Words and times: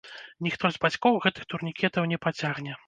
Ніхто 0.47 0.71
з 0.77 0.81
бацькоў 0.85 1.21
гэтых 1.27 1.47
турнікетаў 1.53 2.03
не 2.15 2.25
пацягне. 2.27 2.73